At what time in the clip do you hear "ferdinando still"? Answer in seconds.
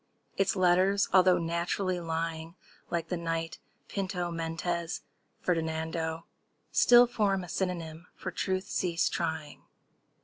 5.41-7.05